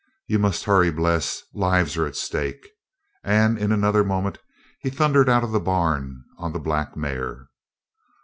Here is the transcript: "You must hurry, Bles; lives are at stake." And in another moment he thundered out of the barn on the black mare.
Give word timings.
"You 0.25 0.39
must 0.39 0.63
hurry, 0.63 0.89
Bles; 0.89 1.43
lives 1.53 1.95
are 1.95 2.07
at 2.07 2.15
stake." 2.15 2.67
And 3.23 3.59
in 3.59 3.71
another 3.71 4.03
moment 4.03 4.39
he 4.79 4.89
thundered 4.89 5.29
out 5.29 5.43
of 5.43 5.51
the 5.51 5.59
barn 5.59 6.23
on 6.39 6.53
the 6.53 6.59
black 6.59 6.97
mare. 6.97 7.49